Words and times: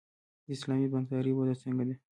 د 0.45 0.47
اسلامي 0.55 0.87
بانکدارۍ 0.93 1.31
وده 1.35 1.55
څنګه 1.63 1.83
ده؟ 1.87 1.95